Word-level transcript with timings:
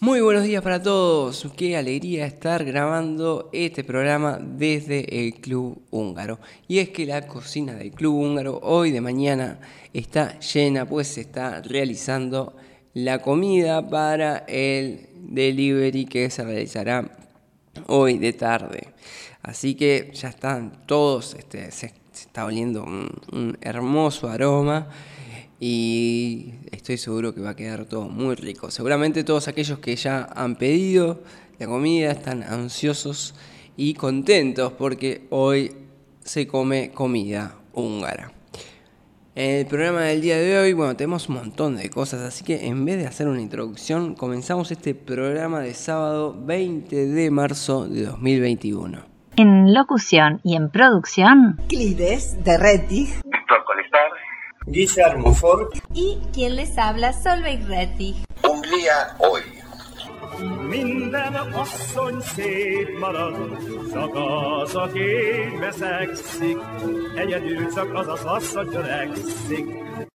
Muy 0.00 0.22
buenos 0.22 0.44
días 0.44 0.62
para 0.62 0.82
todos, 0.82 1.46
qué 1.54 1.76
alegría 1.76 2.24
estar 2.24 2.64
grabando 2.64 3.50
este 3.52 3.84
programa 3.84 4.38
desde 4.40 5.26
el 5.26 5.34
Club 5.34 5.82
Húngaro. 5.90 6.38
Y 6.66 6.78
es 6.78 6.88
que 6.90 7.04
la 7.04 7.26
cocina 7.26 7.74
del 7.74 7.90
Club 7.90 8.14
Húngaro 8.14 8.58
hoy 8.62 8.90
de 8.90 9.02
mañana 9.02 9.60
está 9.92 10.38
llena, 10.40 10.86
pues 10.86 11.08
se 11.08 11.20
está 11.22 11.60
realizando 11.60 12.56
la 12.94 13.20
comida 13.20 13.86
para 13.86 14.44
el 14.48 15.10
delivery 15.14 16.06
que 16.06 16.30
se 16.30 16.42
realizará 16.42 17.10
hoy 17.88 18.16
de 18.16 18.32
tarde. 18.32 18.88
Así 19.42 19.74
que 19.74 20.10
ya 20.14 20.30
están 20.30 20.86
todos, 20.86 21.34
este, 21.34 21.70
se, 21.70 21.92
está 22.14 22.46
oliendo 22.46 22.82
un 22.82 23.58
hermoso 23.60 24.30
aroma 24.30 24.88
y 25.58 26.54
estoy 26.70 26.98
seguro 26.98 27.34
que 27.34 27.40
va 27.40 27.50
a 27.50 27.56
quedar 27.56 27.84
todo 27.86 28.08
muy 28.08 28.34
rico. 28.34 28.70
Seguramente 28.70 29.24
todos 29.24 29.48
aquellos 29.48 29.78
que 29.78 29.96
ya 29.96 30.28
han 30.34 30.56
pedido 30.56 31.22
la 31.58 31.66
comida 31.66 32.10
están 32.10 32.42
ansiosos 32.42 33.34
y 33.76 33.94
contentos 33.94 34.72
porque 34.72 35.26
hoy 35.30 35.72
se 36.22 36.46
come 36.46 36.90
comida 36.90 37.56
húngara. 37.72 38.32
En 39.34 39.50
el 39.56 39.66
programa 39.66 40.00
del 40.00 40.22
día 40.22 40.38
de 40.38 40.58
hoy, 40.58 40.72
bueno, 40.72 40.96
tenemos 40.96 41.28
un 41.28 41.36
montón 41.36 41.76
de 41.76 41.90
cosas, 41.90 42.22
así 42.22 42.42
que 42.42 42.66
en 42.66 42.86
vez 42.86 42.96
de 42.96 43.06
hacer 43.06 43.28
una 43.28 43.42
introducción, 43.42 44.14
comenzamos 44.14 44.70
este 44.70 44.94
programa 44.94 45.60
de 45.60 45.74
sábado 45.74 46.34
20 46.46 47.06
de 47.08 47.30
marzo 47.30 47.86
de 47.86 48.06
2021. 48.06 49.16
En 49.36 49.74
locución 49.74 50.40
y 50.42 50.56
en 50.56 50.70
producción, 50.70 51.60
Clides 51.68 52.42
de 52.42 52.56
Colestar, 52.56 53.25
Guillermo 54.66 55.32
Ford 55.32 55.68
y 55.94 56.18
quien 56.32 56.56
les 56.56 56.76
habla 56.76 57.12
Solveig 57.12 57.64
Rettig. 57.66 58.16
Hungría 58.42 59.16
hoy. 59.18 59.42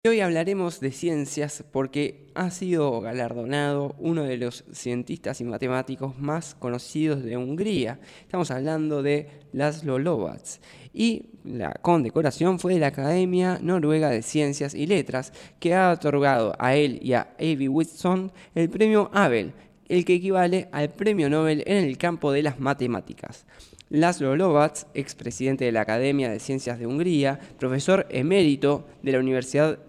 Hoy 0.03 0.19
hablaremos 0.19 0.80
de 0.80 0.91
ciencias 0.91 1.63
porque 1.71 2.25
ha 2.33 2.49
sido 2.49 3.02
galardonado 3.02 3.95
uno 3.99 4.23
de 4.23 4.35
los 4.35 4.63
cientistas 4.73 5.41
y 5.41 5.43
matemáticos 5.43 6.17
más 6.17 6.55
conocidos 6.55 7.21
de 7.21 7.38
Hungría. 7.38 7.99
Estamos 8.21 8.49
hablando 8.49 9.03
de 9.03 9.30
Laszlo 9.53 9.99
Lovács. 9.99 10.59
Y 10.91 11.27
la 11.43 11.73
condecoración 11.83 12.58
fue 12.58 12.73
de 12.73 12.80
la 12.80 12.87
Academia 12.87 13.59
Noruega 13.61 14.09
de 14.09 14.23
Ciencias 14.23 14.73
y 14.73 14.87
Letras, 14.87 15.33
que 15.59 15.76
ha 15.76 15.92
otorgado 15.92 16.55
a 16.58 16.73
él 16.73 16.97
y 17.03 17.14
a 17.14 17.36
Avi 17.39 17.67
Whitson 17.67 18.31
el 18.55 18.71
premio 18.71 19.11
Abel, 19.14 19.53
el 19.87 20.03
que 20.03 20.15
equivale 20.15 20.67
al 20.71 20.89
premio 20.89 21.30
Nobel 21.30 21.64
en 21.67 21.77
el 21.77 21.99
campo 21.99 22.31
de 22.31 22.42
las 22.42 22.59
matemáticas. 22.59 23.45
Laszlo 23.91 24.37
Lovács, 24.37 24.87
expresidente 24.93 25.65
de 25.65 25.73
la 25.73 25.81
Academia 25.81 26.31
de 26.31 26.39
Ciencias 26.39 26.79
de 26.79 26.87
Hungría, 26.87 27.41
profesor 27.59 28.07
emérito 28.09 28.87
de 29.03 29.11
la 29.11 29.19
Universidad 29.19 29.79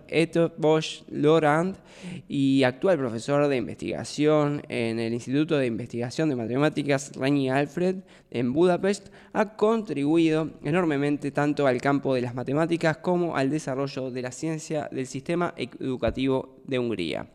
Bosch 0.56 1.04
Lorand 1.08 1.76
y 2.26 2.64
actual 2.64 2.98
profesor 2.98 3.46
de 3.46 3.58
investigación 3.58 4.62
en 4.68 4.98
el 4.98 5.12
Instituto 5.14 5.56
de 5.56 5.66
Investigación 5.66 6.28
de 6.28 6.34
Matemáticas 6.34 7.12
Reini 7.14 7.48
Alfred 7.48 7.98
en 8.32 8.52
Budapest, 8.52 9.10
ha 9.34 9.54
contribuido 9.54 10.50
enormemente 10.64 11.30
tanto 11.30 11.69
al 11.69 11.80
campo 11.80 12.16
de 12.16 12.22
las 12.22 12.34
matemáticas 12.34 12.96
como 12.96 13.36
al 13.36 13.50
desarrollo 13.50 14.10
de 14.10 14.22
la 14.22 14.32
ciencia 14.32 14.88
del 14.90 15.06
sistema 15.06 15.54
educativo 15.56 16.60
de 16.66 16.80
Hungría. 16.80 17.28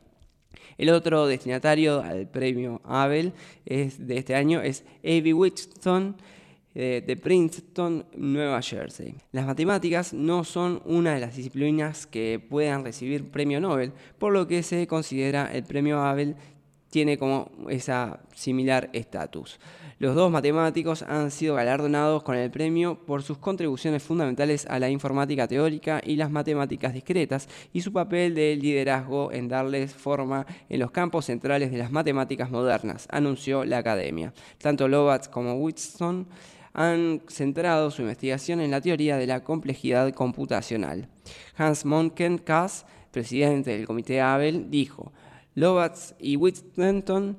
El 0.78 0.90
otro 0.90 1.28
destinatario 1.28 2.02
al 2.02 2.28
premio 2.28 2.82
Abel 2.84 3.32
es, 3.66 4.06
de 4.06 4.18
este 4.18 4.36
año 4.36 4.62
es 4.62 4.84
Avi 5.04 5.32
Whitson, 5.32 6.18
de 6.78 7.18
Princeton, 7.18 8.06
Nueva 8.16 8.62
Jersey. 8.62 9.16
Las 9.32 9.48
matemáticas 9.48 10.14
no 10.14 10.44
son 10.44 10.82
una 10.86 11.16
de 11.16 11.20
las 11.20 11.36
disciplinas 11.36 12.06
que 12.06 12.40
puedan 12.50 12.84
recibir 12.84 13.32
premio 13.32 13.60
Nobel, 13.60 13.94
por 14.20 14.32
lo 14.32 14.48
que 14.48 14.62
se 14.62 14.86
considera 14.86 15.52
el 15.52 15.64
premio 15.64 16.00
Abel 16.04 16.36
tiene 16.90 17.18
como 17.18 17.52
esa 17.70 18.20
similar 18.36 18.90
estatus. 18.94 19.60
Los 20.00 20.14
dos 20.14 20.32
matemáticos 20.32 21.02
han 21.02 21.32
sido 21.32 21.56
galardonados 21.56 22.22
con 22.22 22.36
el 22.36 22.52
premio 22.52 23.04
por 23.06 23.24
sus 23.24 23.40
contribuciones 23.40 24.04
fundamentales 24.04 24.68
a 24.68 24.78
la 24.78 24.90
informática 24.90 25.48
teórica 25.48 26.00
y 26.06 26.16
las 26.16 26.30
matemáticas 26.30 26.94
discretas 26.94 27.50
y 27.74 27.82
su 27.82 27.92
papel 27.92 28.36
de 28.36 28.56
liderazgo 28.56 29.32
en 29.32 29.48
darles 29.48 29.96
forma 29.96 30.46
en 30.70 30.80
los 30.80 30.92
campos 30.92 31.26
centrales 31.26 31.72
de 31.72 31.80
las 31.80 31.92
matemáticas 31.92 32.52
modernas, 32.52 33.08
anunció 33.10 33.66
la 33.66 33.80
academia. 33.80 34.34
Tanto 34.60 34.88
Lovatz 34.88 35.28
como 35.28 35.56
Whitson 35.56 36.28
han 36.78 37.24
centrado 37.28 37.90
su 37.90 38.04
investigación 38.04 38.62
en 38.62 38.70
la 38.70 38.82
teoría 38.82 39.18
de 39.18 39.26
la 39.26 39.44
complejidad 39.44 40.14
computacional. 40.14 41.10
Hans 41.56 41.86
Monken 41.86 42.38
Kass, 42.38 42.86
presidente 43.12 43.72
del 43.72 43.88
comité 43.88 44.22
Abel, 44.22 44.70
dijo, 44.70 45.12
Lovatz 45.56 46.14
y 46.20 46.36
Whittington 46.36 47.36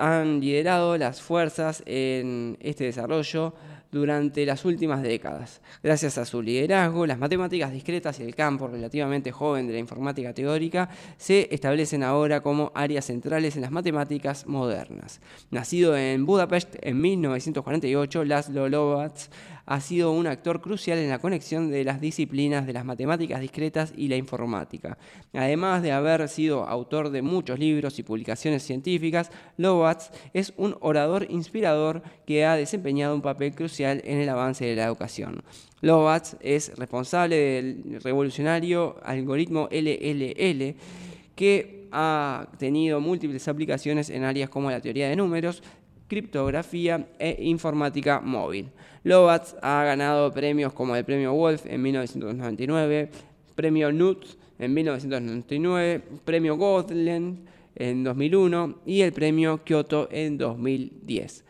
han 0.00 0.40
liderado 0.40 0.98
las 0.98 1.22
fuerzas 1.22 1.84
en 1.86 2.58
este 2.60 2.84
desarrollo 2.84 3.54
durante 3.96 4.46
las 4.46 4.64
últimas 4.64 5.02
décadas. 5.02 5.60
Gracias 5.82 6.18
a 6.18 6.24
su 6.24 6.42
liderazgo, 6.42 7.06
las 7.06 7.18
matemáticas 7.18 7.72
discretas 7.72 8.20
y 8.20 8.22
el 8.22 8.34
campo 8.34 8.68
relativamente 8.68 9.32
joven 9.32 9.66
de 9.66 9.72
la 9.72 9.78
informática 9.78 10.32
teórica 10.32 10.88
se 11.16 11.48
establecen 11.50 12.02
ahora 12.02 12.40
como 12.40 12.70
áreas 12.74 13.06
centrales 13.06 13.56
en 13.56 13.62
las 13.62 13.70
matemáticas 13.70 14.46
modernas. 14.46 15.20
Nacido 15.50 15.96
en 15.96 16.26
Budapest 16.26 16.76
en 16.82 17.00
1948, 17.00 18.24
Laszlo 18.24 18.68
Lovács 18.68 19.30
ha 19.66 19.80
sido 19.80 20.12
un 20.12 20.28
actor 20.28 20.60
crucial 20.60 20.98
en 20.98 21.10
la 21.10 21.18
conexión 21.18 21.70
de 21.70 21.84
las 21.84 22.00
disciplinas 22.00 22.66
de 22.66 22.72
las 22.72 22.84
matemáticas 22.84 23.40
discretas 23.40 23.92
y 23.96 24.08
la 24.08 24.16
informática. 24.16 24.96
Además 25.34 25.82
de 25.82 25.92
haber 25.92 26.28
sido 26.28 26.66
autor 26.66 27.10
de 27.10 27.22
muchos 27.22 27.58
libros 27.58 27.98
y 27.98 28.04
publicaciones 28.04 28.62
científicas, 28.62 29.30
Lovács 29.56 30.10
es 30.32 30.52
un 30.56 30.76
orador 30.80 31.26
inspirador 31.28 32.02
que 32.26 32.44
ha 32.44 32.56
desempeñado 32.56 33.14
un 33.14 33.22
papel 33.22 33.54
crucial 33.54 34.00
en 34.04 34.18
el 34.18 34.28
avance 34.28 34.64
de 34.64 34.76
la 34.76 34.84
educación. 34.84 35.42
Lovács 35.80 36.36
es 36.40 36.76
responsable 36.78 37.36
del 37.36 38.00
revolucionario 38.02 38.96
algoritmo 39.02 39.68
LLL 39.70 40.76
que 41.34 41.88
ha 41.92 42.48
tenido 42.58 43.00
múltiples 43.00 43.46
aplicaciones 43.48 44.10
en 44.10 44.24
áreas 44.24 44.48
como 44.48 44.70
la 44.70 44.80
teoría 44.80 45.08
de 45.08 45.16
números, 45.16 45.62
criptografía 46.08 47.08
e 47.18 47.36
informática 47.40 48.20
móvil. 48.20 48.70
Lovatz 49.06 49.54
ha 49.62 49.84
ganado 49.84 50.32
premios 50.32 50.72
como 50.72 50.96
el 50.96 51.04
premio 51.04 51.32
Wolf 51.32 51.64
en 51.66 51.80
1999, 51.80 53.08
premio 53.54 53.92
NUT 53.92 54.26
en 54.58 54.74
1999, 54.74 56.02
premio 56.24 56.56
Gotland 56.56 57.46
en 57.76 58.02
2001 58.02 58.80
y 58.84 59.02
el 59.02 59.12
premio 59.12 59.62
Kyoto 59.62 60.08
en 60.10 60.36
2010. 60.38 61.44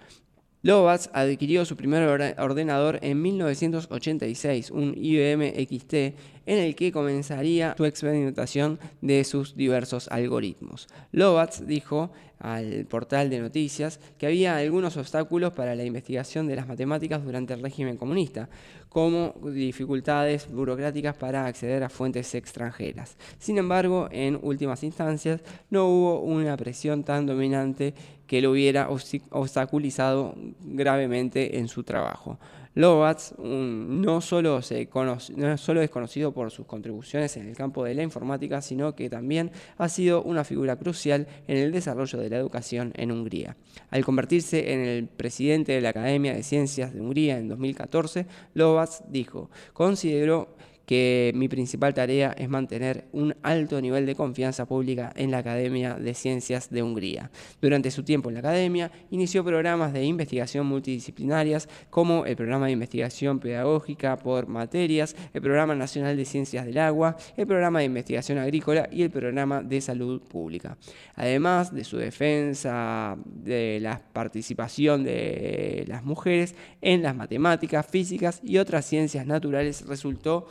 Lovatz 0.60 1.08
adquirió 1.14 1.64
su 1.64 1.76
primer 1.76 2.06
ordenador 2.36 2.98
en 3.00 3.22
1986, 3.22 4.70
un 4.70 4.92
IBM 4.94 5.54
XT, 5.54 5.94
en 5.94 6.58
el 6.58 6.74
que 6.74 6.92
comenzaría 6.92 7.74
su 7.74 7.86
experimentación 7.86 8.78
de 9.00 9.24
sus 9.24 9.56
diversos 9.56 10.08
algoritmos. 10.08 10.88
Lovatz 11.10 11.62
dijo 11.64 12.10
al 12.38 12.84
portal 12.86 13.30
de 13.30 13.40
noticias 13.40 14.00
que 14.18 14.26
había 14.26 14.56
algunos 14.56 14.96
obstáculos 14.96 15.52
para 15.52 15.74
la 15.74 15.84
investigación 15.84 16.46
de 16.46 16.56
las 16.56 16.68
matemáticas 16.68 17.24
durante 17.24 17.54
el 17.54 17.62
régimen 17.62 17.96
comunista, 17.96 18.48
como 18.88 19.34
dificultades 19.42 20.50
burocráticas 20.50 21.16
para 21.16 21.46
acceder 21.46 21.82
a 21.82 21.88
fuentes 21.88 22.34
extranjeras. 22.34 23.16
Sin 23.38 23.58
embargo, 23.58 24.08
en 24.10 24.38
últimas 24.42 24.82
instancias 24.82 25.40
no 25.70 25.88
hubo 25.88 26.20
una 26.20 26.56
presión 26.56 27.04
tan 27.04 27.26
dominante 27.26 27.94
que 28.26 28.40
lo 28.40 28.52
hubiera 28.52 28.88
obstaculizado 29.30 30.34
gravemente 30.60 31.58
en 31.58 31.68
su 31.68 31.84
trabajo. 31.84 32.38
Lovatz 32.76 33.32
un- 33.38 34.02
no, 34.02 34.20
solo 34.20 34.58
es 34.58 35.90
conocido 35.90 36.32
por 36.32 36.50
sus 36.50 36.66
contribuciones 36.66 37.36
en 37.38 37.48
el 37.48 37.56
campo 37.56 37.82
de 37.84 37.94
la 37.94 38.02
informática, 38.02 38.60
sino 38.60 38.94
que 38.94 39.08
también 39.08 39.50
ha 39.78 39.88
sido 39.88 40.22
una 40.22 40.44
figura 40.44 40.76
crucial 40.76 41.26
en 41.48 41.56
el 41.56 41.72
desarrollo 41.72 42.18
de 42.18 42.28
la 42.30 42.36
educación 42.36 42.92
en 42.96 43.12
Hungría. 43.12 43.56
Al 43.90 44.04
convertirse 44.04 44.74
en 44.74 44.80
el 44.80 45.08
presidente 45.08 45.72
de 45.72 45.80
la 45.80 45.88
Academia 45.88 46.34
de 46.34 46.42
Ciencias 46.42 46.92
de 46.92 47.00
Hungría 47.00 47.38
en 47.38 47.48
2014, 47.48 48.26
Lovatz 48.54 49.00
dijo, 49.08 49.50
considero 49.72 50.55
que 50.86 51.32
mi 51.34 51.48
principal 51.48 51.92
tarea 51.92 52.32
es 52.38 52.48
mantener 52.48 53.06
un 53.12 53.34
alto 53.42 53.80
nivel 53.80 54.06
de 54.06 54.14
confianza 54.14 54.66
pública 54.66 55.12
en 55.16 55.32
la 55.32 55.38
Academia 55.38 55.94
de 55.94 56.14
Ciencias 56.14 56.70
de 56.70 56.82
Hungría. 56.82 57.30
Durante 57.60 57.90
su 57.90 58.04
tiempo 58.04 58.30
en 58.30 58.34
la 58.34 58.40
Academia, 58.40 58.90
inició 59.10 59.44
programas 59.44 59.92
de 59.92 60.04
investigación 60.04 60.66
multidisciplinarias 60.66 61.68
como 61.90 62.24
el 62.24 62.36
Programa 62.36 62.66
de 62.66 62.72
Investigación 62.72 63.40
Pedagógica 63.40 64.16
por 64.16 64.46
Materias, 64.46 65.16
el 65.34 65.42
Programa 65.42 65.74
Nacional 65.74 66.16
de 66.16 66.24
Ciencias 66.24 66.64
del 66.64 66.78
Agua, 66.78 67.16
el 67.36 67.46
Programa 67.46 67.80
de 67.80 67.86
Investigación 67.86 68.38
Agrícola 68.38 68.88
y 68.92 69.02
el 69.02 69.10
Programa 69.10 69.62
de 69.62 69.80
Salud 69.80 70.22
Pública. 70.22 70.78
Además 71.16 71.74
de 71.74 71.82
su 71.82 71.96
defensa 71.96 73.16
de 73.24 73.80
la 73.80 74.00
participación 74.12 75.02
de 75.02 75.84
las 75.88 76.04
mujeres 76.04 76.54
en 76.80 77.02
las 77.02 77.16
matemáticas, 77.16 77.86
físicas 77.86 78.40
y 78.44 78.58
otras 78.58 78.86
ciencias 78.86 79.26
naturales, 79.26 79.84
resultó 79.86 80.46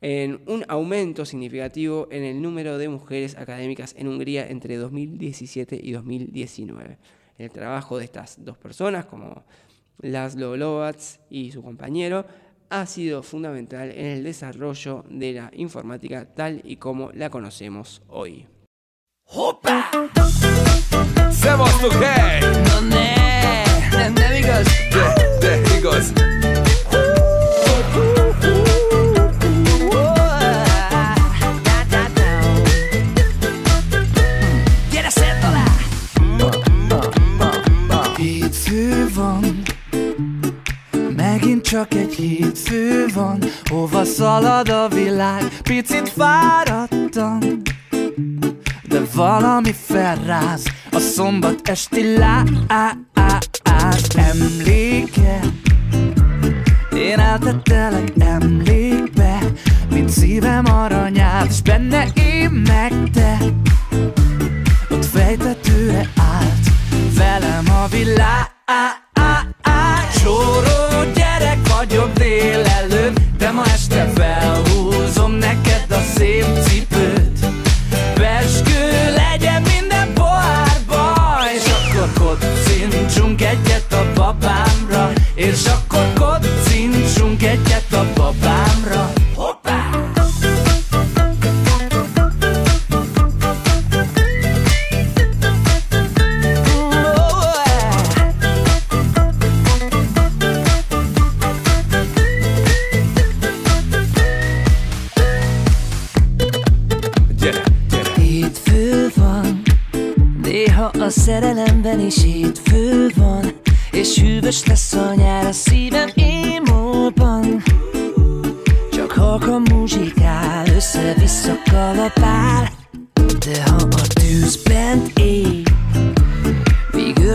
en 0.00 0.42
un 0.46 0.64
aumento 0.68 1.24
significativo 1.24 2.08
en 2.10 2.22
el 2.22 2.42
número 2.42 2.78
de 2.78 2.88
mujeres 2.88 3.36
académicas 3.36 3.94
en 3.96 4.08
Hungría 4.08 4.46
entre 4.46 4.76
2017 4.76 5.80
y 5.82 5.92
2019. 5.92 6.98
El 7.38 7.50
trabajo 7.50 7.98
de 7.98 8.04
estas 8.04 8.44
dos 8.44 8.58
personas, 8.58 9.06
como 9.06 9.44
Laszlo 9.98 10.56
Lovatz 10.56 11.18
y 11.30 11.52
su 11.52 11.62
compañero, 11.62 12.26
ha 12.68 12.86
sido 12.86 13.22
fundamental 13.22 13.90
en 13.90 14.06
el 14.06 14.24
desarrollo 14.24 15.04
de 15.08 15.32
la 15.32 15.50
informática 15.54 16.34
tal 16.34 16.62
y 16.64 16.76
como 16.76 17.10
la 17.12 17.30
conocemos 17.30 18.02
hoy. 18.08 18.46
Szevasztok, 21.30 21.94
Picit 45.86 46.08
fáradtam 46.08 47.38
de 48.88 49.00
valami 49.14 49.72
felráz 49.86 50.62
A 50.92 50.98
szombat 50.98 51.68
esti 51.68 52.16
láz 52.16 52.48
Emléke? 54.16 55.40
Én 56.94 57.18
eltettelek 57.18 58.12
emlékbe 58.18 59.38
Mint 59.90 60.08
szívem 60.08 60.64
aranyát 60.64 61.46
És 61.48 61.62
benne 61.62 62.06
én 62.14 62.50
meg 62.50 62.92
te. 63.12 63.38
Ott 64.90 65.04
fejtetőre 65.04 66.10
állt 66.16 66.66
Velem 67.16 67.64
a 67.82 67.86
világ. 67.88 68.54
Csóró 70.22 71.10
gyerek 71.14 71.58
vagyok 71.76 72.12
délelőtt 72.12 73.20
De 73.38 73.50
ma 73.50 73.64
este 73.64 74.12
felhúzom 74.14 74.65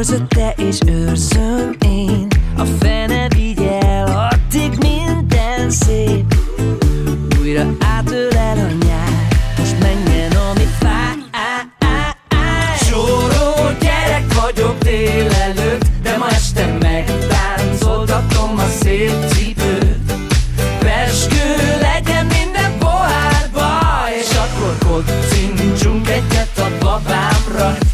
Őrzöd 0.01 0.27
te 0.27 0.53
és 0.57 0.77
őrzöm 0.87 1.75
én 1.85 2.27
A 2.57 2.63
fene 2.65 3.27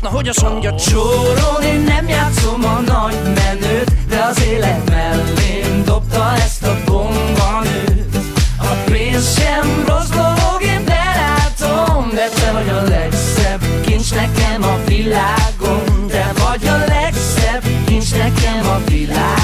Na 0.07 0.13
hogy 0.13 0.27
azt 0.27 0.41
mondja 0.41 0.75
csóró 0.75 1.61
Én 1.63 1.79
nem 1.79 2.07
játszom 2.07 2.65
a 2.65 2.79
nagy 2.79 3.15
menőt 3.23 3.91
De 4.09 4.23
az 4.29 4.41
élet 4.43 4.89
mellém 4.89 5.83
dobta 5.85 6.33
ezt 6.35 6.63
a 6.63 6.77
bombanőt 6.85 8.15
A 8.57 8.73
pénz 8.85 9.39
sem 9.39 9.83
rossz 9.87 10.09
dolog, 10.09 10.61
én 10.61 10.83
belátom 10.85 12.09
De 12.09 12.29
te 12.29 12.51
vagy 12.51 12.69
a 12.69 12.81
legszebb 12.81 13.61
kincs 13.85 14.13
nekem 14.13 14.63
a 14.63 14.77
világon. 14.85 16.07
Te 16.07 16.31
vagy 16.33 16.67
a 16.67 16.77
legszebb 16.77 17.63
kincs 17.85 18.11
nekem 18.11 18.67
a 18.67 18.89
világon 18.89 19.36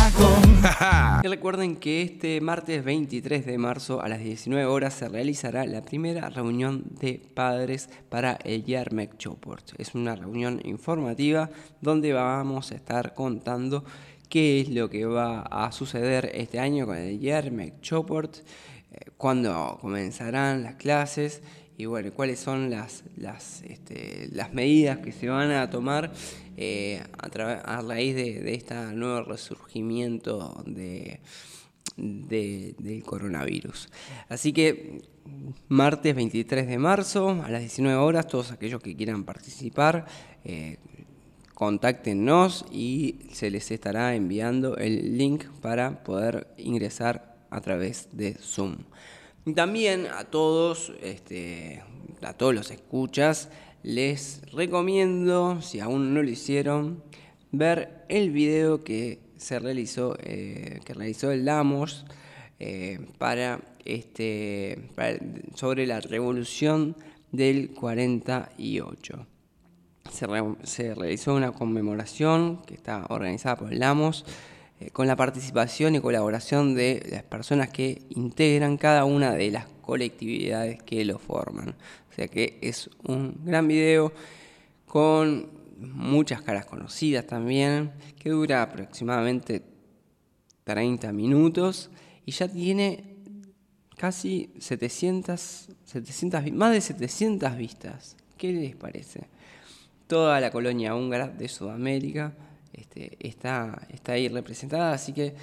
Y 1.23 1.27
recuerden 1.29 1.77
que 1.77 2.01
este 2.01 2.41
martes 2.41 2.83
23 2.83 3.45
de 3.45 3.57
marzo 3.57 4.01
a 4.01 4.09
las 4.09 4.19
19 4.19 4.65
horas 4.65 4.93
se 4.93 5.07
realizará 5.07 5.65
la 5.65 5.81
primera 5.81 6.27
reunión 6.29 6.83
de 6.99 7.21
padres 7.33 7.87
para 8.09 8.33
el 8.43 8.65
Yermek 8.65 9.15
Choport. 9.15 9.71
Es 9.77 9.95
una 9.95 10.17
reunión 10.17 10.59
informativa 10.65 11.49
donde 11.79 12.11
vamos 12.11 12.73
a 12.73 12.75
estar 12.75 13.13
contando 13.13 13.85
qué 14.27 14.59
es 14.59 14.67
lo 14.67 14.89
que 14.89 15.05
va 15.05 15.43
a 15.43 15.71
suceder 15.71 16.29
este 16.33 16.59
año 16.59 16.85
con 16.85 16.97
el 16.97 17.17
Yermek 17.17 17.79
Choport, 17.79 18.39
eh, 18.91 19.11
cuándo 19.15 19.77
comenzarán 19.79 20.61
las 20.61 20.75
clases 20.75 21.41
y 21.77 21.85
bueno, 21.85 22.11
cuáles 22.13 22.39
son 22.39 22.69
las, 22.69 23.03
las, 23.17 23.61
este, 23.63 24.29
las 24.31 24.53
medidas 24.53 24.99
que 24.99 25.11
se 25.11 25.27
van 25.29 25.51
a 25.51 25.69
tomar 25.69 26.11
eh, 26.57 27.01
a, 27.17 27.77
a 27.77 27.81
raíz 27.81 28.15
de, 28.15 28.41
de 28.41 28.53
este 28.53 28.75
nuevo 28.93 29.21
resurgimiento 29.23 30.63
de, 30.67 31.19
de- 31.97 32.75
del 32.77 33.03
coronavirus. 33.03 33.89
Así 34.29 34.53
que 34.53 35.01
martes 35.67 36.13
23 36.15 36.67
de 36.67 36.77
marzo 36.77 37.29
a 37.43 37.49
las 37.49 37.61
19 37.61 37.97
horas, 37.97 38.27
todos 38.27 38.51
aquellos 38.51 38.81
que 38.81 38.95
quieran 38.95 39.23
participar, 39.23 40.05
eh, 40.43 40.77
contáctenos 41.53 42.65
y 42.71 43.19
se 43.31 43.49
les 43.49 43.71
estará 43.71 44.15
enviando 44.15 44.75
el 44.77 45.17
link 45.17 45.45
para 45.61 46.03
poder 46.03 46.47
ingresar 46.57 47.35
a 47.49 47.61
través 47.61 48.09
de 48.11 48.33
Zoom. 48.33 48.77
Y 49.45 49.53
También 49.53 50.07
a 50.07 50.23
todos, 50.23 50.93
este, 51.01 51.83
a 52.21 52.33
todos 52.33 52.55
los 52.55 52.71
escuchas, 52.71 53.49
les 53.83 54.41
recomiendo, 54.53 55.61
si 55.61 55.81
aún 55.81 56.13
no 56.13 56.23
lo 56.23 56.29
hicieron, 56.29 57.03
ver 57.51 58.05
el 58.07 58.31
video 58.31 58.85
que 58.85 59.19
se 59.35 59.59
realizó, 59.59 60.15
eh, 60.21 60.79
que 60.85 60.93
realizó 60.93 61.31
el 61.31 61.43
Lamos 61.43 62.05
eh, 62.59 63.05
para 63.17 63.59
este, 63.83 64.89
sobre 65.55 65.87
la 65.87 65.99
revolución 65.99 66.95
del 67.33 67.71
48. 67.71 69.27
Se, 70.09 70.27
se 70.63 70.95
realizó 70.95 71.35
una 71.35 71.51
conmemoración 71.51 72.61
que 72.65 72.75
está 72.75 73.05
organizada 73.09 73.57
por 73.57 73.73
el 73.73 73.79
Lamos, 73.79 74.23
eh, 74.25 74.52
con 74.91 75.07
la 75.07 75.15
participación 75.15 75.95
y 75.95 75.99
colaboración 75.99 76.75
de 76.75 77.05
las 77.09 77.23
personas 77.23 77.69
que 77.69 78.01
integran 78.09 78.77
cada 78.77 79.05
una 79.05 79.33
de 79.33 79.51
las 79.51 79.65
colectividades 79.81 80.81
que 80.83 81.05
lo 81.05 81.19
forman. 81.19 81.69
O 82.11 82.13
sea 82.13 82.27
que 82.27 82.57
es 82.61 82.89
un 83.03 83.35
gran 83.43 83.67
video 83.67 84.11
con 84.85 85.49
muchas 85.79 86.41
caras 86.41 86.65
conocidas 86.65 87.25
también, 87.25 87.91
que 88.19 88.29
dura 88.29 88.61
aproximadamente 88.61 89.63
30 90.63 91.11
minutos 91.11 91.89
y 92.25 92.31
ya 92.31 92.47
tiene 92.47 93.15
casi 93.97 94.51
700, 94.59 95.69
700, 95.85 96.51
más 96.51 96.73
de 96.73 96.81
700 96.81 97.57
vistas. 97.57 98.15
¿Qué 98.37 98.51
les 98.51 98.75
parece? 98.75 99.27
Toda 100.07 100.39
la 100.39 100.51
colonia 100.51 100.95
húngara 100.95 101.27
de 101.27 101.47
Sudamérica 101.47 102.33
este, 102.73 103.17
está, 103.19 103.87
está 103.89 104.13
ahí 104.13 104.27
representada, 104.27 104.93
así 104.93 105.13
que 105.13 105.35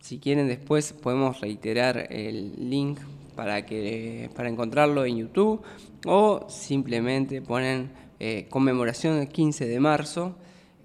si 0.00 0.18
quieren 0.18 0.46
después 0.46 0.92
podemos 0.92 1.40
reiterar 1.40 2.06
el 2.10 2.70
link 2.70 2.98
para, 3.34 3.66
que, 3.66 4.30
para 4.34 4.48
encontrarlo 4.48 5.04
en 5.04 5.18
YouTube 5.18 5.62
o 6.06 6.46
simplemente 6.48 7.42
ponen 7.42 7.90
eh, 8.18 8.46
conmemoración 8.48 9.18
del 9.18 9.28
15 9.28 9.66
de 9.66 9.80
marzo 9.80 10.36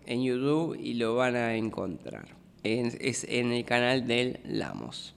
en 0.05 0.24
YouTube 0.24 0.77
y 0.79 0.96
lo 0.96 1.15
van 1.15 1.36
a 1.36 1.55
encontrar. 1.55 2.36
Es, 2.63 2.98
es 3.00 3.24
en 3.29 3.51
el 3.51 3.63
canal 3.63 4.05
del 4.08 4.39
Lamos. 4.43 5.15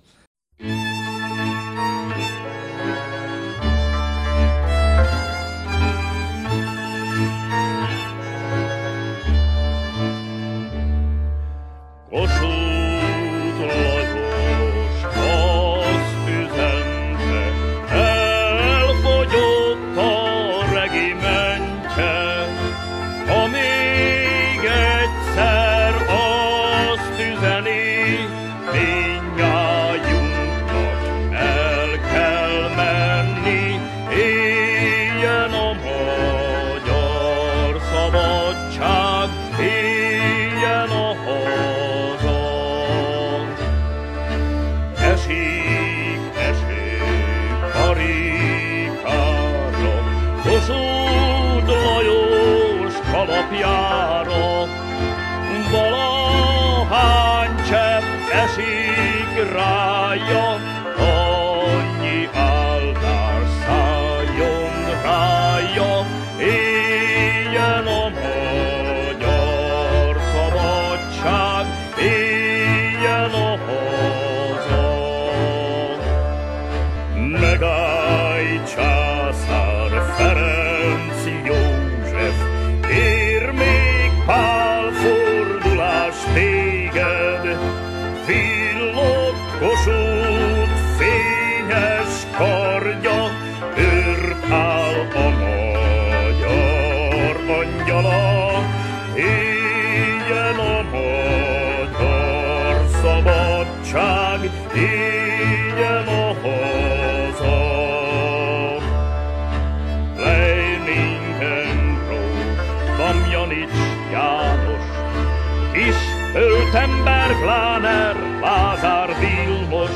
Öltemberg, 116.94 117.44
Láner, 117.44 118.16
Lázár 118.40 119.08
Vilmos, 119.18 119.90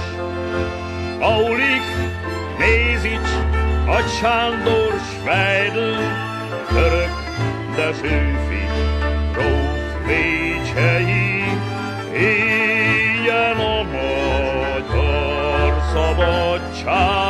Aulik, 1.21 1.83
Nézics, 2.59 3.31
Nagy 3.87 4.09
Sándor, 4.21 5.01
Schweidl, 5.11 5.95
Török, 6.69 7.17
de 7.77 7.93
Zsőfi, 7.93 8.67
Gróf 9.33 10.07
Vécsei, 10.07 11.45
éljen 12.13 13.57
a 13.57 13.83
magyar 13.83 14.63
szabadság, 15.93 17.28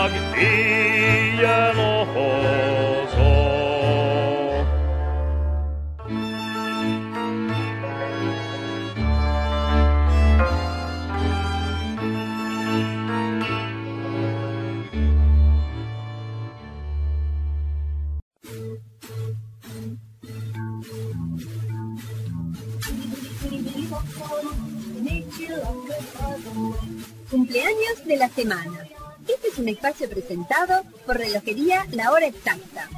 Cumpleaños 27.68 28.04
de 28.06 28.16
la 28.16 28.28
semana. 28.30 28.88
Este 29.28 29.48
es 29.48 29.58
un 29.58 29.68
espacio 29.68 30.08
presentado 30.08 30.84
por 31.04 31.18
Relojería 31.18 31.84
La 31.90 32.12
Hora 32.12 32.26
Exacta. 32.26 32.88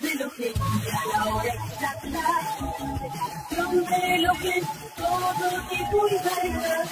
Relojería 0.00 0.54
La 1.12 1.26
Hora 1.26 1.54
Exacta. 1.54 2.22
Son 3.54 3.86
relojes, 3.86 4.64
todo 4.96 5.68
tipo 5.68 6.08
y 6.08 6.14
variedad. 6.24 6.84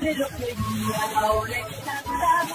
Relojería 0.00 1.12
La 1.14 1.32
Hora 1.32 1.58
Exacta. 1.58 2.48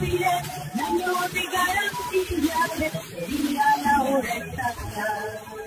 Piden 0.00 0.44
años 0.80 1.32
de 1.32 1.42
garantía. 1.42 2.56
Relojería 2.78 3.64
La 3.82 4.02
Hora 4.02 4.36
Exacta. 4.36 5.59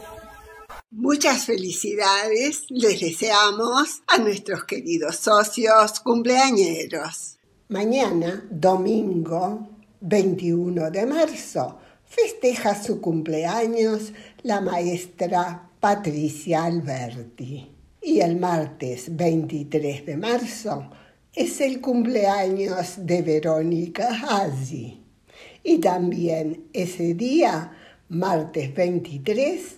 Muchas 0.95 1.45
felicidades 1.47 2.65
les 2.69 2.99
deseamos 2.99 4.03
a 4.05 4.19
nuestros 4.19 4.63
queridos 4.65 5.15
socios 5.15 5.99
cumpleañeros. 5.99 7.39
Mañana, 7.69 8.47
domingo 8.51 9.69
21 10.01 10.91
de 10.91 11.07
marzo, 11.07 11.79
festeja 12.05 12.79
su 12.79 13.01
cumpleaños 13.01 14.13
la 14.43 14.61
maestra 14.61 15.67
Patricia 15.79 16.65
Alberti. 16.65 17.71
Y 17.99 18.19
el 18.19 18.35
martes 18.35 19.15
23 19.15 20.05
de 20.05 20.15
marzo 20.15 20.91
es 21.33 21.59
el 21.59 21.81
cumpleaños 21.81 22.97
de 23.03 23.23
Verónica 23.23 24.09
Hazi. 24.09 25.01
Y 25.63 25.79
también 25.79 26.65
ese 26.71 27.15
día, 27.15 27.71
martes 28.09 28.75
23, 28.75 29.77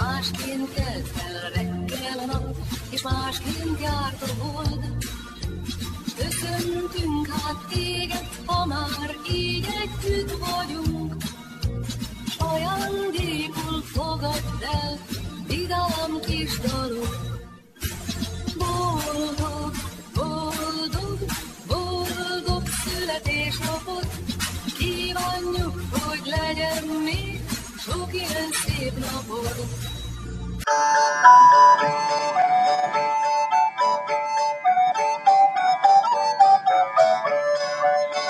másként 0.00 0.74
kelt 0.74 1.08
fel 1.08 1.50
reggel 1.54 2.18
a 2.18 2.26
nap, 2.26 2.56
és 2.90 3.02
másként 3.02 3.80
járt 3.80 4.22
a 4.22 4.44
hold. 4.44 4.96
Köszöntünk 6.16 7.26
hát 7.26 7.66
téged, 7.68 8.28
ha 8.46 8.66
már 8.66 9.16
így 9.32 9.66
együtt 9.82 10.32
vagyunk. 10.38 11.14
Ajándékul 12.38 13.82
fogadd 13.82 14.62
el, 14.72 14.98
vidám 15.46 16.20
kis 16.26 16.58
dalok. 16.58 17.16
Boldog, 18.58 19.72
boldog, 20.14 21.18
boldog 21.66 22.62
születésnapot, 22.84 24.06
kívánjuk, 24.78 25.82
hogy 25.90 26.20
legyen 26.24 26.84
még 27.04 27.40
sok 27.78 28.14
ilyen 28.14 28.50
szép 28.66 28.92
napod. 28.98 29.87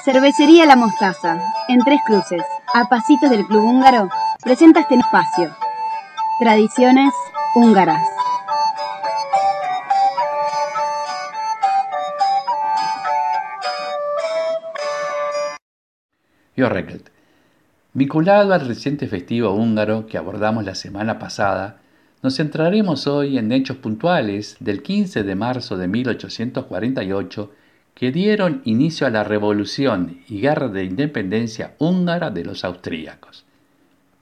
Cervecería 0.04 0.64
La 0.64 0.74
Mostaza, 0.74 1.38
en 1.68 1.80
Tres 1.80 2.00
Cruces, 2.06 2.42
a 2.72 2.88
pasitos 2.88 3.28
del 3.30 3.44
Club 3.46 3.62
Húngaro, 3.62 4.08
presenta 4.42 4.80
este 4.80 4.94
espacio. 4.94 5.54
Tradiciones 6.40 7.12
húngaras. 7.54 8.08
Yo. 16.56 16.68
Vinculado 17.92 18.54
al 18.54 18.66
reciente 18.66 19.06
festivo 19.08 19.52
húngaro 19.52 20.06
que 20.06 20.18
abordamos 20.18 20.64
la 20.64 20.74
semana 20.74 21.18
pasada, 21.18 21.76
nos 22.22 22.36
centraremos 22.36 23.06
hoy 23.06 23.38
en 23.38 23.52
hechos 23.52 23.76
puntuales 23.76 24.56
del 24.60 24.82
15 24.82 25.22
de 25.22 25.34
marzo 25.36 25.76
de 25.76 25.86
1848 25.86 27.52
que 27.94 28.12
dieron 28.12 28.62
inicio 28.64 29.06
a 29.06 29.10
la 29.10 29.24
revolución 29.24 30.20
y 30.28 30.40
guerra 30.40 30.68
de 30.68 30.84
independencia 30.84 31.74
húngara 31.78 32.30
de 32.30 32.44
los 32.44 32.64
austríacos. 32.64 33.44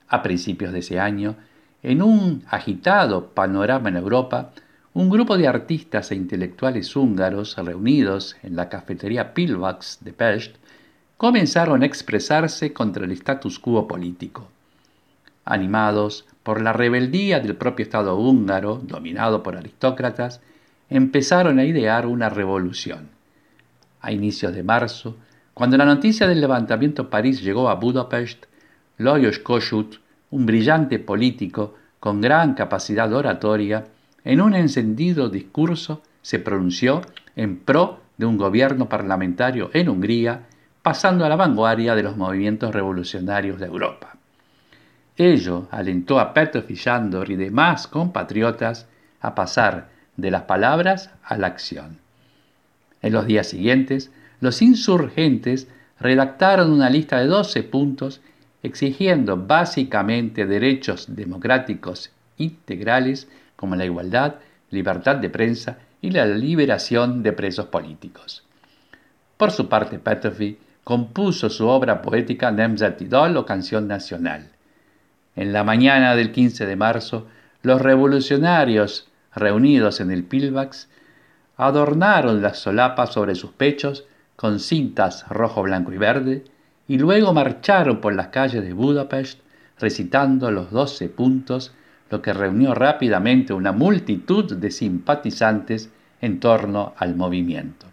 A 0.09 0.23
principios 0.23 0.73
de 0.73 0.81
ese 0.81 1.01
año, 1.01 1.37
en 1.83 2.03
un 2.03 2.45
agitado 2.49 3.29
panorama 3.29 3.89
en 3.89 3.97
Europa, 3.97 4.53
un 4.93 5.11
grupo 5.11 5.37
de 5.37 5.47
artistas 5.47 6.11
e 6.11 6.15
intelectuales 6.15 6.97
húngaros 6.97 7.57
reunidos 7.57 8.37
en 8.43 8.57
la 8.57 8.69
cafetería 8.69 9.35
Pilvax 9.35 9.99
de 10.01 10.13
Pest 10.13 10.57
comenzaron 11.17 11.83
a 11.83 11.87
expresarse 11.87 12.73
contra 12.73 13.05
el 13.05 13.13
status 13.13 13.59
quo 13.59 13.87
político. 13.89 14.49
Animados 15.47 16.27
por 16.43 16.61
la 16.61 16.73
rebeldía 16.73 17.39
del 17.39 17.55
propio 17.55 17.85
Estado 17.85 18.17
húngaro, 18.17 18.81
dominado 18.83 19.43
por 19.45 19.57
aristócratas, 19.57 20.41
empezaron 20.91 21.61
a 21.61 21.65
idear 21.65 22.07
una 22.07 22.29
revolución. 22.29 23.09
A 24.01 24.11
inicios 24.11 24.53
de 24.53 24.65
marzo, 24.65 25.17
cuando 25.55 25.77
la 25.77 25.85
noticia 25.85 26.27
del 26.27 26.41
levantamiento 26.41 27.09
París 27.09 27.43
llegó 27.43 27.71
a 27.71 27.77
Budapest, 27.77 28.47
Lajos 28.99 29.39
Kossuth, 29.39 30.01
un 30.31 30.47
brillante 30.47 30.99
político 30.99 31.75
con 32.01 32.21
gran 32.21 32.55
capacidad 32.55 33.13
oratoria, 33.15 33.85
en 34.25 34.41
un 34.41 34.55
encendido 34.55 35.29
discurso 35.29 36.03
se 36.23 36.41
pronunció 36.41 37.03
en 37.37 37.59
pro 37.59 38.01
de 38.17 38.27
un 38.27 38.37
gobierno 38.37 38.89
parlamentario 38.89 39.71
en 39.73 39.89
Hungría 39.89 40.43
pasando 40.83 41.25
a 41.25 41.29
la 41.29 41.37
vanguardia 41.37 41.95
de 41.95 42.03
los 42.03 42.17
movimientos 42.17 42.75
revolucionarios 42.75 43.61
de 43.61 43.67
Europa. 43.67 44.17
Ello 45.17 45.67
alentó 45.71 46.21
a 46.21 46.35
Petrov 46.35 46.65
y 46.69 46.77
Sándor 46.77 47.31
y 47.31 47.37
demás 47.37 47.87
compatriotas 47.87 48.87
a 49.21 49.35
pasar 49.35 49.89
de 50.17 50.31
las 50.31 50.43
palabras 50.43 51.11
a 51.25 51.39
la 51.39 51.47
acción. 51.47 51.99
En 53.03 53.13
los 53.13 53.27
días 53.27 53.47
siguientes, 53.47 54.11
los 54.41 54.61
insurgentes 54.63 55.69
redactaron 55.99 56.71
una 56.71 56.91
lista 56.91 57.19
de 57.19 57.27
12 57.27 57.63
puntos 57.63 58.21
exigiendo 58.63 59.37
básicamente 59.37 60.45
derechos 60.45 61.15
democráticos 61.15 62.11
integrales 62.37 63.29
como 63.55 63.77
la 63.77 63.85
igualdad, 63.85 64.37
libertad 64.71 65.17
de 65.17 65.31
prensa 65.31 65.79
y 66.03 66.11
la 66.11 66.27
liberación 66.27 67.23
de 67.23 67.33
presos 67.33 67.67
políticos. 67.67 68.45
Por 69.37 69.51
su 69.51 69.69
parte, 69.69 69.99
Petrovi 69.99 70.59
compuso 70.85 71.49
su 71.49 71.67
obra 71.67 72.03
poética 72.03 72.51
Nemzet 72.51 73.01
Idol 73.01 73.37
o 73.37 73.47
Canción 73.47 73.89
Nacional. 73.89 74.51
En 75.37 75.53
la 75.53 75.65
mañana 75.65 76.17
del 76.17 76.33
15 76.33 76.65
de 76.65 76.77
marzo, 76.77 77.27
los 77.63 77.83
revolucionarios 77.83 79.09
reunidos 79.35 80.01
en 80.01 80.11
el 80.11 80.25
Pilvax 80.25 80.89
adornaron 81.59 82.41
las 82.41 82.59
solapas 82.59 83.13
sobre 83.13 83.35
sus 83.35 83.53
pechos 83.53 84.05
con 84.35 84.61
cintas 84.61 85.29
rojo, 85.29 85.63
blanco 85.63 85.93
y 85.93 85.99
verde, 85.99 86.45
y 86.89 86.99
luego 86.99 87.35
marcharon 87.35 88.01
por 88.01 88.15
las 88.15 88.29
calles 88.29 88.63
de 88.63 88.73
Budapest 88.73 89.41
recitando 89.79 90.51
los 90.51 90.71
doce 90.71 91.09
puntos, 91.09 91.73
lo 92.11 92.23
que 92.23 92.33
reunió 92.33 92.75
rápidamente 92.75 93.53
una 93.53 93.73
multitud 93.73 94.55
de 94.55 94.71
simpatizantes 94.71 95.91
en 96.21 96.41
torno 96.41 96.95
al 96.97 97.15
movimiento. 97.15 97.87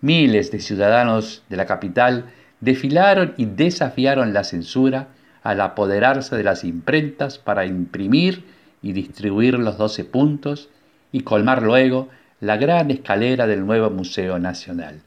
Miles 0.00 0.50
de 0.50 0.58
ciudadanos 0.58 1.44
de 1.48 1.56
la 1.56 1.66
capital 1.66 2.24
desfilaron 2.60 3.34
y 3.36 3.44
desafiaron 3.44 4.32
la 4.32 4.42
censura 4.42 5.08
al 5.46 5.60
apoderarse 5.60 6.34
de 6.34 6.42
las 6.42 6.64
imprentas 6.64 7.38
para 7.38 7.66
imprimir 7.66 8.44
y 8.82 8.92
distribuir 8.92 9.54
los 9.60 9.78
doce 9.78 10.04
puntos 10.04 10.70
y 11.12 11.20
colmar 11.20 11.62
luego 11.62 12.08
la 12.40 12.56
gran 12.56 12.90
escalera 12.90 13.46
del 13.46 13.64
nuevo 13.64 13.88
Museo 13.90 14.40
Nacional. 14.40 15.02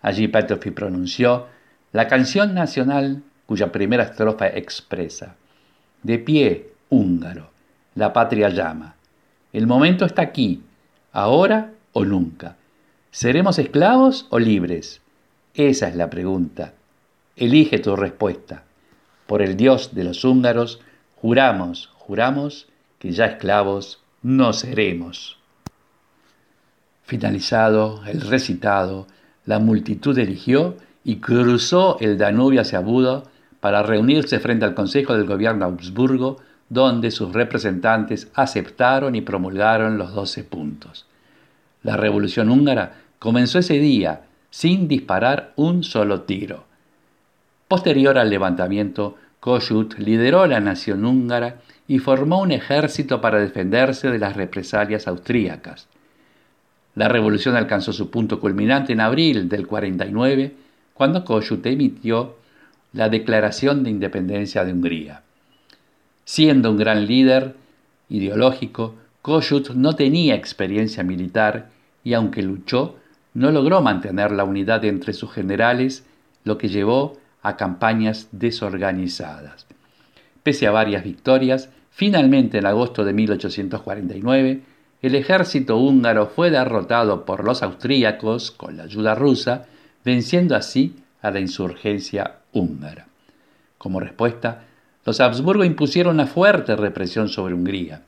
Allí 0.00 0.26
Petrofi 0.26 0.70
pronunció 0.70 1.48
la 1.92 2.08
canción 2.08 2.54
nacional 2.54 3.22
cuya 3.44 3.70
primera 3.70 4.04
estrofa 4.04 4.46
expresa, 4.48 5.36
De 6.02 6.18
pie, 6.18 6.70
húngaro, 6.88 7.50
la 7.94 8.14
patria 8.14 8.48
llama. 8.48 8.94
El 9.52 9.66
momento 9.66 10.06
está 10.06 10.22
aquí, 10.22 10.62
ahora 11.12 11.72
o 11.92 12.06
nunca. 12.06 12.56
¿Seremos 13.10 13.58
esclavos 13.58 14.26
o 14.30 14.38
libres? 14.38 15.02
Esa 15.52 15.88
es 15.88 15.94
la 15.94 16.08
pregunta. 16.08 16.72
Elige 17.36 17.80
tu 17.80 17.96
respuesta. 17.96 18.62
Por 19.28 19.42
el 19.42 19.58
Dios 19.58 19.94
de 19.94 20.04
los 20.04 20.24
húngaros, 20.24 20.80
juramos, 21.16 21.90
juramos 21.92 22.66
que 22.98 23.12
ya 23.12 23.26
esclavos 23.26 24.00
no 24.22 24.54
seremos. 24.54 25.36
Finalizado 27.02 28.00
el 28.06 28.22
recitado, 28.22 29.06
la 29.44 29.58
multitud 29.58 30.18
eligió 30.18 30.76
y 31.04 31.16
cruzó 31.16 31.98
el 32.00 32.16
Danubio 32.16 32.62
hacia 32.62 32.80
Buda 32.80 33.24
para 33.60 33.82
reunirse 33.82 34.40
frente 34.40 34.64
al 34.64 34.72
Consejo 34.72 35.12
del 35.12 35.26
Gobierno 35.26 35.66
Augsburgo, 35.66 36.38
donde 36.70 37.10
sus 37.10 37.30
representantes 37.30 38.30
aceptaron 38.32 39.14
y 39.14 39.20
promulgaron 39.20 39.98
los 39.98 40.14
doce 40.14 40.42
puntos. 40.42 41.04
La 41.82 41.98
revolución 41.98 42.48
húngara 42.48 43.02
comenzó 43.18 43.58
ese 43.58 43.74
día 43.74 44.22
sin 44.48 44.88
disparar 44.88 45.52
un 45.56 45.84
solo 45.84 46.22
tiro. 46.22 46.67
Posterior 47.68 48.16
al 48.16 48.30
levantamiento, 48.30 49.16
Kossuth 49.40 49.98
lideró 49.98 50.46
la 50.46 50.58
nación 50.58 51.04
húngara 51.04 51.60
y 51.86 51.98
formó 51.98 52.40
un 52.40 52.50
ejército 52.50 53.20
para 53.20 53.38
defenderse 53.38 54.10
de 54.10 54.18
las 54.18 54.36
represalias 54.36 55.06
austríacas. 55.06 55.86
La 56.94 57.08
revolución 57.08 57.56
alcanzó 57.56 57.92
su 57.92 58.10
punto 58.10 58.40
culminante 58.40 58.94
en 58.94 59.00
abril 59.00 59.48
del 59.48 59.66
49, 59.66 60.54
cuando 60.94 61.24
Kossuth 61.24 61.64
emitió 61.66 62.36
la 62.92 63.10
Declaración 63.10 63.84
de 63.84 63.90
Independencia 63.90 64.64
de 64.64 64.72
Hungría. 64.72 65.22
Siendo 66.24 66.70
un 66.70 66.78
gran 66.78 67.06
líder 67.06 67.54
ideológico, 68.08 68.96
Kossuth 69.22 69.70
no 69.74 69.94
tenía 69.94 70.34
experiencia 70.34 71.04
militar 71.04 71.68
y 72.02 72.14
aunque 72.14 72.42
luchó, 72.42 72.96
no 73.34 73.50
logró 73.50 73.82
mantener 73.82 74.32
la 74.32 74.44
unidad 74.44 74.84
entre 74.84 75.12
sus 75.12 75.30
generales, 75.32 76.04
lo 76.44 76.56
que 76.56 76.68
llevó 76.68 77.18
a 77.42 77.56
campañas 77.56 78.28
desorganizadas. 78.32 79.66
Pese 80.42 80.66
a 80.66 80.70
varias 80.70 81.04
victorias, 81.04 81.70
finalmente 81.90 82.58
en 82.58 82.66
agosto 82.66 83.04
de 83.04 83.12
1849, 83.12 84.62
el 85.00 85.14
ejército 85.14 85.76
húngaro 85.76 86.26
fue 86.26 86.50
derrotado 86.50 87.24
por 87.24 87.44
los 87.44 87.62
austríacos 87.62 88.50
con 88.50 88.76
la 88.76 88.84
ayuda 88.84 89.14
rusa, 89.14 89.66
venciendo 90.04 90.56
así 90.56 90.96
a 91.22 91.30
la 91.30 91.40
insurgencia 91.40 92.38
húngara. 92.52 93.06
Como 93.76 94.00
respuesta, 94.00 94.64
los 95.04 95.20
Habsburgo 95.20 95.64
impusieron 95.64 96.14
una 96.14 96.26
fuerte 96.26 96.74
represión 96.76 97.28
sobre 97.28 97.54
Hungría. 97.54 98.02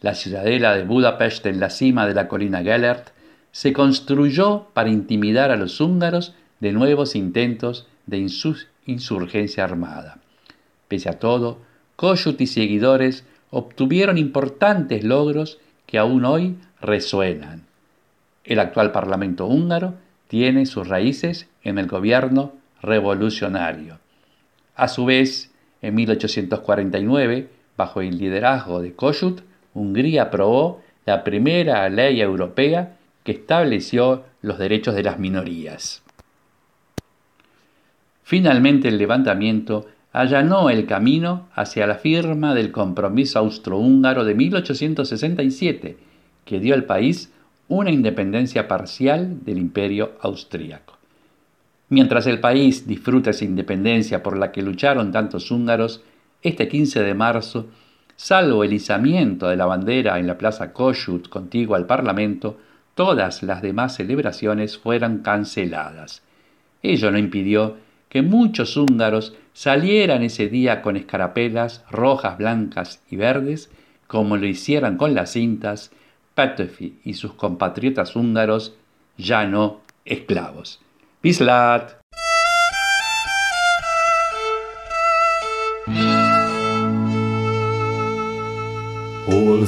La 0.00 0.14
ciudadela 0.14 0.74
de 0.74 0.84
Budapest 0.84 1.46
en 1.46 1.60
la 1.60 1.70
cima 1.70 2.06
de 2.06 2.14
la 2.14 2.26
colina 2.26 2.62
Gellert 2.62 3.10
se 3.52 3.72
construyó 3.72 4.68
para 4.72 4.90
intimidar 4.90 5.50
a 5.50 5.56
los 5.56 5.80
húngaros 5.80 6.34
de 6.60 6.72
nuevos 6.72 7.14
intentos 7.14 7.86
de 8.06 8.26
insurgencia 8.86 9.64
armada. 9.64 10.18
Pese 10.88 11.08
a 11.08 11.18
todo, 11.18 11.58
Kossuth 11.96 12.40
y 12.40 12.46
seguidores 12.46 13.24
obtuvieron 13.50 14.18
importantes 14.18 15.04
logros 15.04 15.58
que 15.86 15.98
aún 15.98 16.24
hoy 16.24 16.56
resuenan. 16.80 17.62
El 18.44 18.58
actual 18.60 18.92
Parlamento 18.92 19.46
húngaro 19.46 19.94
tiene 20.28 20.66
sus 20.66 20.88
raíces 20.88 21.48
en 21.62 21.78
el 21.78 21.86
gobierno 21.86 22.52
revolucionario. 22.82 23.98
A 24.76 24.88
su 24.88 25.04
vez, 25.04 25.50
en 25.82 25.94
1849, 25.94 27.48
bajo 27.76 28.00
el 28.00 28.18
liderazgo 28.18 28.80
de 28.80 28.94
Kossuth, 28.94 29.40
Hungría 29.72 30.24
aprobó 30.24 30.82
la 31.06 31.24
primera 31.24 31.88
ley 31.88 32.20
europea 32.20 32.96
que 33.24 33.32
estableció 33.32 34.24
los 34.40 34.58
derechos 34.58 34.94
de 34.94 35.02
las 35.02 35.18
minorías. 35.18 36.03
Finalmente 38.24 38.88
el 38.88 38.98
levantamiento 38.98 39.86
allanó 40.12 40.70
el 40.70 40.86
camino 40.86 41.48
hacia 41.54 41.86
la 41.86 41.96
firma 41.96 42.54
del 42.54 42.72
compromiso 42.72 43.38
austrohúngaro 43.38 44.24
de 44.24 44.34
1867, 44.34 45.96
que 46.44 46.60
dio 46.60 46.74
al 46.74 46.84
país 46.84 47.32
una 47.68 47.90
independencia 47.90 48.66
parcial 48.66 49.44
del 49.44 49.58
imperio 49.58 50.12
austríaco. 50.20 50.94
Mientras 51.90 52.26
el 52.26 52.40
país 52.40 52.86
disfruta 52.86 53.30
esa 53.30 53.44
independencia 53.44 54.22
por 54.22 54.38
la 54.38 54.52
que 54.52 54.62
lucharon 54.62 55.12
tantos 55.12 55.50
húngaros, 55.50 56.02
este 56.42 56.66
15 56.66 57.02
de 57.02 57.14
marzo, 57.14 57.66
salvo 58.16 58.64
el 58.64 58.72
izamiento 58.72 59.48
de 59.48 59.56
la 59.56 59.66
bandera 59.66 60.18
en 60.18 60.26
la 60.26 60.38
plaza 60.38 60.72
Kossuth 60.72 61.28
contigua 61.28 61.76
al 61.76 61.86
Parlamento, 61.86 62.58
todas 62.94 63.42
las 63.42 63.60
demás 63.60 63.96
celebraciones 63.96 64.78
fueron 64.78 65.18
canceladas. 65.18 66.22
Ello 66.82 67.10
no 67.10 67.18
impidió 67.18 67.76
que 68.14 68.22
muchos 68.22 68.76
húngaros 68.76 69.34
salieran 69.54 70.22
ese 70.22 70.48
día 70.48 70.82
con 70.82 70.96
escarapelas 70.96 71.82
rojas, 71.90 72.38
blancas 72.38 73.00
y 73.10 73.16
verdes, 73.16 73.72
como 74.06 74.36
lo 74.36 74.46
hicieran 74.46 74.96
con 74.96 75.16
las 75.16 75.32
cintas 75.32 75.90
Petőfi 76.36 77.00
y 77.04 77.14
sus 77.14 77.32
compatriotas 77.32 78.14
húngaros, 78.14 78.76
ya 79.18 79.46
no 79.46 79.80
esclavos. 80.04 80.80
Bislat! 81.24 81.94
Hol. 89.26 89.66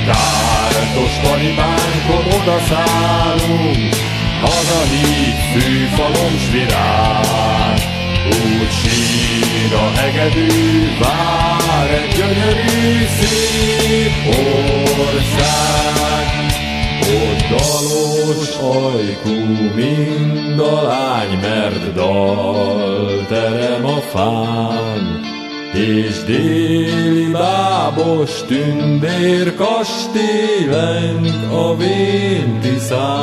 Kártos 0.06 1.12
talibánkon 1.22 2.40
odaszállunk, 2.40 3.94
hazahív 4.40 5.34
fűfalom 5.52 6.38
s 6.38 6.50
virág. 6.50 7.91
Úgy 8.26 8.70
sír 8.82 9.74
a 9.74 9.90
hegedű, 10.00 10.48
vár 11.00 11.90
egy 11.90 12.14
gyönyörű 12.16 13.04
szép 13.20 14.14
ország. 15.00 15.72
Ott 17.00 17.42
dalos 17.48 18.56
ajkú 18.56 19.38
mind 19.74 20.58
a 20.58 20.82
lány, 20.82 21.38
mert 21.40 21.94
dal 21.94 23.26
terem 23.28 23.84
a 23.84 24.00
fán. 24.00 25.20
És 25.74 26.22
déli 26.26 27.30
bábos 27.30 28.42
tündér 28.46 29.54
kastélenk 29.54 31.52
a 31.52 31.76
véntiszán. 31.76 33.22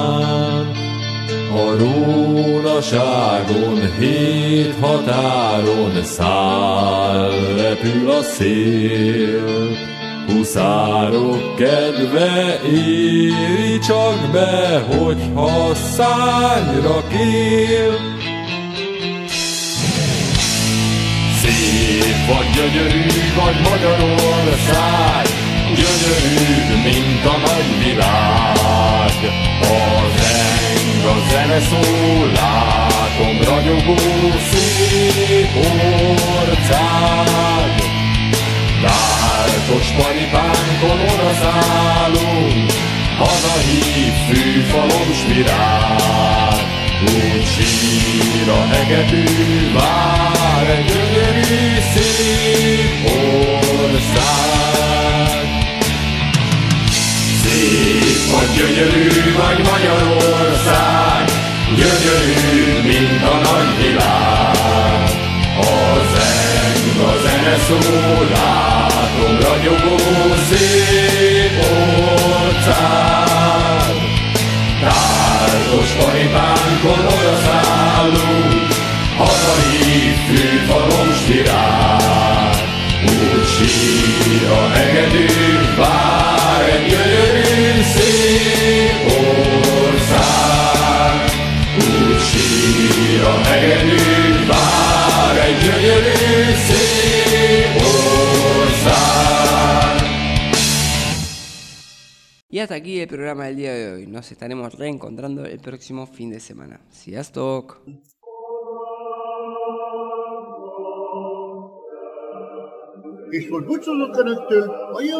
A 1.52 1.76
rónaságon 1.78 3.20
hét 4.00 4.74
határon 4.82 6.04
száll, 6.04 7.32
repül 7.58 8.10
a 8.10 8.22
szél. 8.22 9.78
Huszárok 10.28 11.56
kedve 11.56 12.62
éri 12.74 13.80
csak 13.80 14.32
be, 14.32 14.86
hogyha 14.88 15.76
szányra 15.76 17.04
kél. 17.08 17.94
Szép 21.42 22.28
vagy 22.28 22.50
gyönyörű 22.56 23.08
vagy 23.36 23.56
Magyarország, 23.70 25.26
gyönyörű, 25.76 26.82
mint 26.84 27.26
a 27.26 27.38
nagy 27.38 27.84
világ. 27.84 28.40
A 28.82 29.10
zeng, 29.22 29.60
a 29.62 30.10
zene 30.18 30.69
szól, 31.60 32.32
látom 32.36 33.38
ragyogó 33.42 33.98
szép 34.52 35.56
orcád. 36.38 37.76
Tártos 38.82 39.88
paripánkon 39.98 41.00
odaszállunk, 41.14 42.72
hazahív 43.18 44.14
fűfalom 44.28 45.14
s 45.14 45.26
virág. 45.28 46.68
Úgy 47.04 47.46
sír 47.46 48.50
a 48.50 48.66
hegedű, 48.74 49.24
vár 49.74 50.68
egy 50.70 50.86
gyönyörű 50.86 51.80
szép 51.94 53.12
ország. 53.82 54.40
Szép 57.44 58.32
vagy 58.32 58.52
gyönyörű 58.56 59.34
vagy 59.34 59.58
Magyarország, 59.72 61.29
gyönyörű, 61.76 62.82
mint 62.88 63.24
a 63.24 63.36
nagy 63.36 63.72
világ. 63.82 65.04
A 65.58 65.98
zeng, 66.14 67.02
a 67.08 67.14
zene 67.24 67.56
szól, 67.68 68.28
látom 68.34 69.34
ragyogó 69.40 69.98
szép 70.50 71.54
orcád. 72.32 73.18
Tártos 74.82 75.90
paripánkon 76.00 77.06
odaszállunk, 77.06 78.59
Y 102.60 102.62
hasta 102.62 102.76
aquí 102.76 103.00
el 103.00 103.08
programa 103.08 103.46
del 103.46 103.56
día 103.56 103.74
de 103.74 103.94
hoy. 103.94 104.06
Nos 104.06 104.30
estaremos 104.34 104.78
reencontrando 104.78 105.46
el 105.46 105.62
próximo 105.62 106.06
fin 106.06 106.30
de 106.30 106.42
semana. 106.42 106.82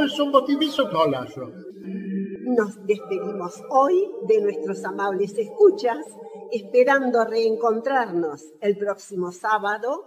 Szombati 0.10 0.58
visszathallásra. 0.58 1.48
Nos 2.58 2.86
despedimos 2.86 3.64
hoy 3.70 4.12
de 4.28 4.42
nuestros 4.42 4.84
amables 4.84 5.38
escuchas, 5.38 6.06
esperando 6.52 7.24
reencontrarnos 7.24 8.54
el 8.60 8.78
próximo 8.78 9.32
sábado. 9.32 10.04